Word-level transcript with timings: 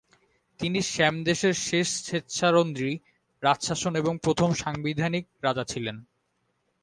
তিনি 0.59 0.79
শ্যামদেশের 0.81 1.53
শেষ 1.59 1.87
স্বেচ্ছারন্ত্রী 2.05 2.91
রাজশাসন 3.43 3.93
এবং 3.95 4.13
প্রথম 4.23 4.49
সাংবিধানিক 4.53 5.25
রাজা 5.43 5.63
ছিলেন। 5.63 5.95